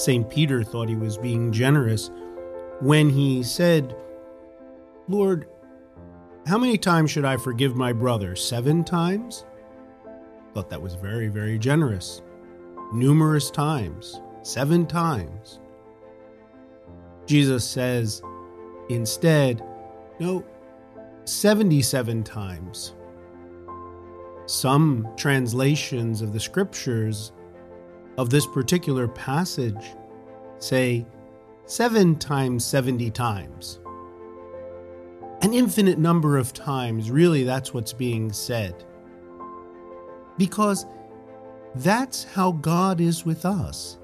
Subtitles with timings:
[0.00, 0.30] St.
[0.30, 2.10] Peter thought he was being generous
[2.80, 3.94] when he said,
[5.08, 5.46] Lord,
[6.46, 8.34] how many times should I forgive my brother?
[8.34, 9.44] Seven times?
[10.54, 12.22] Thought that was very, very generous.
[12.94, 15.60] Numerous times, seven times.
[17.26, 18.22] Jesus says
[18.88, 19.62] instead,
[20.18, 20.42] no,
[21.26, 22.94] 77 times.
[24.46, 27.32] Some translations of the scriptures
[28.20, 29.94] of this particular passage
[30.58, 31.06] say
[31.64, 33.80] seven times 70 times.
[35.40, 38.84] An infinite number of times, really, that's what's being said.
[40.36, 40.84] Because
[41.76, 43.96] that's how God is with us.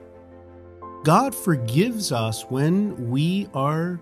[1.04, 4.00] God forgives us when we are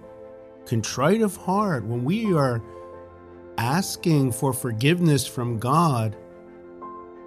[0.65, 2.63] contrite of heart, when we are
[3.59, 6.17] asking for forgiveness from God.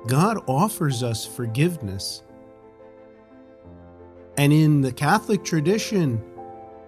[0.07, 2.23] God offers us forgiveness.
[4.37, 6.23] And in the Catholic tradition,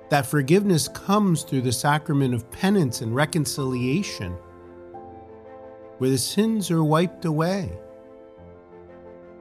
[0.10, 4.34] that forgiveness comes through the sacrament of penance and reconciliation,
[5.98, 7.72] where the sins are wiped away.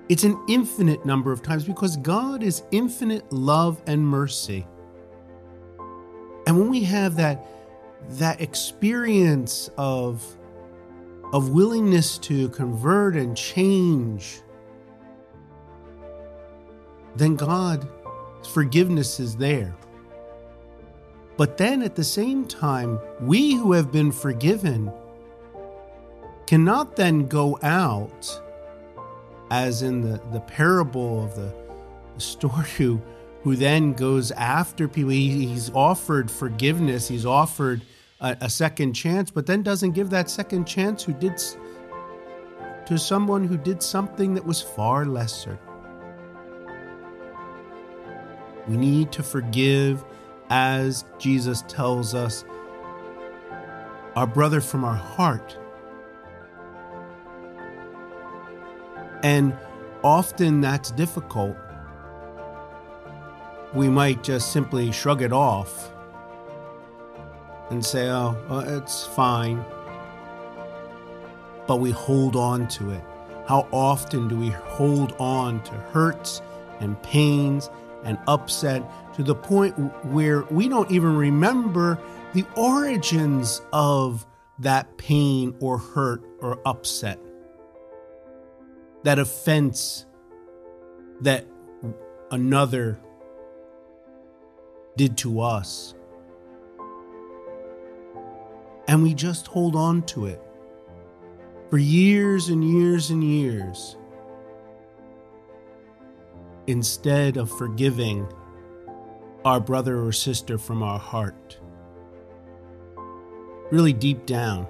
[0.09, 4.67] It's an infinite number of times because God is infinite love and mercy.
[6.47, 7.47] And when we have that,
[8.13, 10.25] that experience of,
[11.35, 14.41] of willingness to convert and change,
[17.17, 17.87] then God
[18.47, 19.75] forgiveness is there.
[21.37, 24.93] But then at the same time, we who have been forgiven
[26.47, 28.43] cannot then go out,
[29.51, 31.55] as in the, the parable of the,
[32.15, 33.01] the story who,
[33.43, 35.11] who then goes after people.
[35.11, 37.83] He, he's offered forgiveness, he's offered
[38.21, 41.41] a, a second chance, but then doesn't give that second chance who did
[42.87, 45.59] to someone who did something that was far lesser.
[48.69, 50.05] We need to forgive
[50.51, 52.45] as Jesus tells us
[54.15, 55.57] our brother from our heart.
[59.23, 59.57] And
[60.05, 61.57] often that's difficult.
[63.75, 65.93] We might just simply shrug it off
[67.71, 69.65] and say, oh, well, it's fine.
[71.67, 73.03] But we hold on to it.
[73.47, 76.43] How often do we hold on to hurts
[76.81, 77.71] and pains
[78.05, 78.83] and upset
[79.15, 79.75] to the point
[80.07, 81.99] where we don't even remember
[82.35, 84.27] the origins of
[84.61, 87.19] that pain or hurt or upset,
[89.05, 90.07] that offense
[91.21, 91.47] that
[92.31, 93.01] another
[94.97, 95.95] did to us.
[98.87, 100.41] And we just hold on to it
[101.71, 103.98] for years and years and years
[106.69, 108.31] instead of forgiving
[109.45, 111.59] our brother or sister from our heart.
[113.73, 114.69] Really deep down.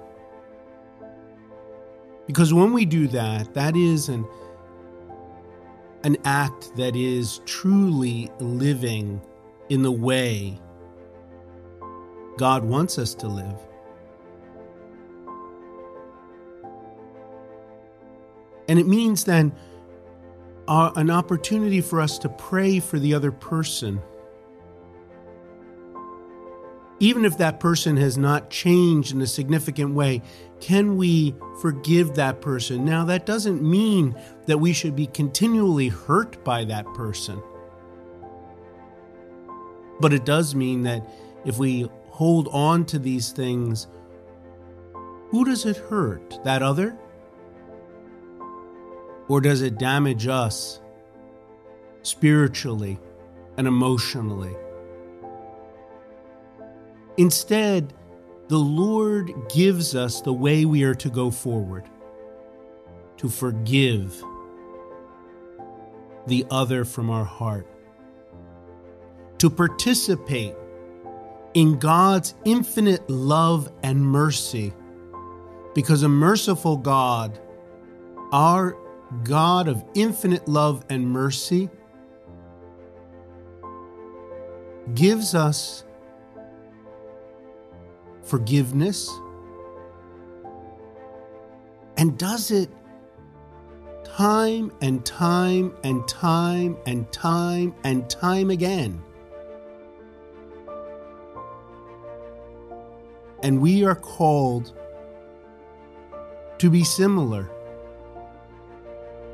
[2.25, 4.25] Because when we do that, that is an,
[6.03, 9.21] an act that is truly living
[9.67, 10.57] in the way
[12.37, 13.59] God wants us to live.
[18.69, 19.51] And it means then
[20.69, 23.99] uh, an opportunity for us to pray for the other person.
[26.99, 30.21] Even if that person has not changed in a significant way,
[30.61, 32.85] can we forgive that person?
[32.85, 34.15] Now, that doesn't mean
[34.45, 37.41] that we should be continually hurt by that person.
[39.99, 41.09] But it does mean that
[41.45, 43.87] if we hold on to these things,
[45.29, 46.43] who does it hurt?
[46.43, 46.95] That other?
[49.29, 50.81] Or does it damage us
[52.01, 52.99] spiritually
[53.57, 54.55] and emotionally?
[57.17, 57.93] Instead,
[58.47, 61.87] the Lord gives us the way we are to go forward
[63.17, 64.23] to forgive
[66.25, 67.67] the other from our heart,
[69.37, 70.55] to participate
[71.53, 74.73] in God's infinite love and mercy,
[75.75, 77.37] because a merciful God,
[78.31, 78.77] our
[79.23, 81.69] God of infinite love and mercy,
[84.93, 85.83] gives us
[88.23, 89.09] forgiveness
[91.97, 92.69] and does it
[94.05, 99.01] time and time and time and time and time again.
[103.41, 104.73] And we are called
[106.57, 107.49] to be similar.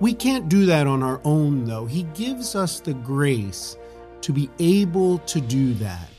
[0.01, 1.85] We can't do that on our own, though.
[1.85, 3.77] He gives us the grace
[4.21, 6.09] to be able to do that.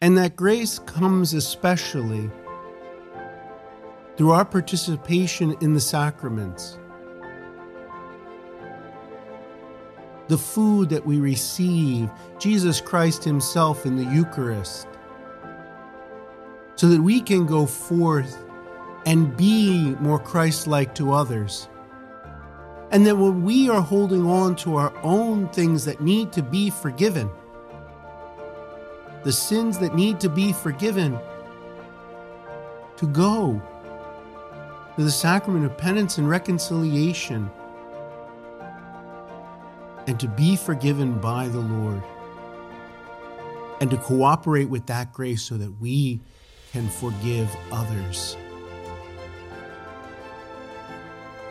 [0.00, 2.30] And that grace comes especially
[4.16, 6.78] through our participation in the sacraments.
[10.28, 14.88] The food that we receive, Jesus Christ Himself in the Eucharist,
[16.76, 18.44] so that we can go forth
[19.06, 21.68] and be more Christ like to others.
[22.94, 26.70] And that when we are holding on to our own things that need to be
[26.70, 27.28] forgiven,
[29.24, 31.18] the sins that need to be forgiven,
[32.96, 33.60] to go
[34.94, 37.50] to the sacrament of penance and reconciliation
[40.06, 42.00] and to be forgiven by the Lord
[43.80, 46.20] and to cooperate with that grace so that we
[46.72, 48.36] can forgive others.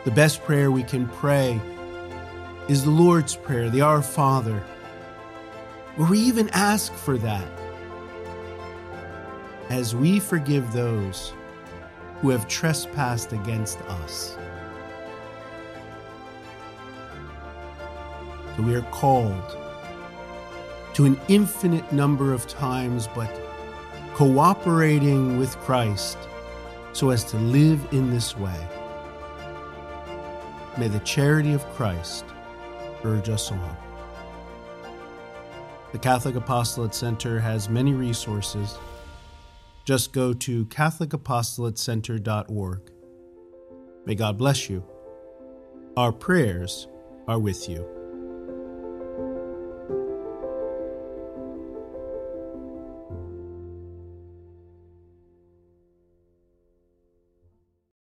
[0.04, 1.58] The best prayer we can pray
[2.68, 4.62] is the Lord's Prayer, the Our Father,
[5.96, 7.48] where we even ask for that
[9.70, 11.32] as we forgive those
[12.20, 14.36] who have trespassed against us.
[18.56, 19.56] So we are called
[20.92, 23.30] to an infinite number of times, but
[24.12, 26.18] cooperating with Christ
[26.92, 28.68] so as to live in this way.
[30.76, 32.24] May the charity of Christ
[33.04, 33.76] urge us on.
[35.92, 38.76] The Catholic Apostolate Center has many resources
[39.84, 42.80] just go to CatholicApostolatecenter.org.
[44.06, 44.82] May God bless you.
[45.96, 46.88] Our prayers
[47.28, 48.03] are with you.